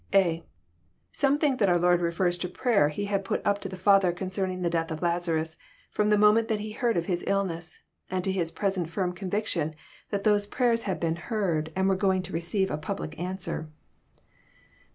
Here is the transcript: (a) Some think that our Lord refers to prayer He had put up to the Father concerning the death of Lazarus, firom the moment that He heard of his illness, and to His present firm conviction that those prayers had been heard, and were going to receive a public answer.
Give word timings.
(a) 0.15 0.43
Some 1.11 1.37
think 1.37 1.59
that 1.59 1.69
our 1.69 1.77
Lord 1.77 2.01
refers 2.01 2.35
to 2.39 2.49
prayer 2.49 2.89
He 2.89 3.05
had 3.05 3.23
put 3.23 3.45
up 3.45 3.61
to 3.61 3.69
the 3.69 3.77
Father 3.77 4.11
concerning 4.11 4.63
the 4.63 4.69
death 4.71 4.89
of 4.89 5.03
Lazarus, 5.03 5.57
firom 5.95 6.09
the 6.09 6.17
moment 6.17 6.47
that 6.47 6.59
He 6.59 6.71
heard 6.71 6.97
of 6.97 7.05
his 7.05 7.23
illness, 7.27 7.77
and 8.09 8.23
to 8.23 8.31
His 8.31 8.49
present 8.51 8.89
firm 8.89 9.13
conviction 9.13 9.75
that 10.09 10.23
those 10.23 10.47
prayers 10.47 10.83
had 10.89 10.99
been 10.99 11.17
heard, 11.17 11.71
and 11.75 11.87
were 11.87 11.95
going 11.95 12.23
to 12.23 12.33
receive 12.33 12.71
a 12.71 12.79
public 12.79 13.19
answer. 13.19 13.69